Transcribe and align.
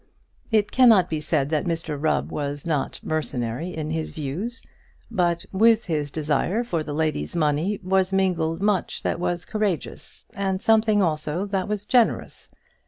It 0.51 0.71
cannot 0.71 1.11
be 1.11 1.21
said 1.21 1.51
that 1.51 1.65
Mr 1.65 1.95
Rubb 1.95 2.31
was 2.31 2.65
not 2.65 2.99
mercenary 3.03 3.77
in 3.77 3.91
his 3.91 4.09
views, 4.09 4.63
but 5.11 5.45
with 5.51 5.85
his 5.85 6.09
desire 6.09 6.63
for 6.63 6.81
the 6.81 6.95
lady's 6.95 7.35
money 7.35 7.79
was 7.83 8.11
mingled 8.11 8.63
much 8.63 9.03
that 9.03 9.19
was 9.19 9.45
courageous, 9.45 10.25
and 10.35 10.59
something 10.59 11.03
also 11.03 11.45
that 11.45 11.67
was 11.67 11.85
generous. 11.85 12.51